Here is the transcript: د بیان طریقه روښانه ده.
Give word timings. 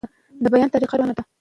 د 0.43 0.45
بیان 0.53 0.69
طریقه 0.73 0.95
روښانه 0.97 1.13
ده. 1.17 1.23